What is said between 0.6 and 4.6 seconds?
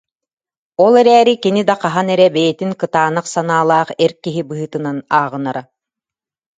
Ол эрээри кини да хаһан эрэ бэйэтин кытаанах санаалаах эр киһи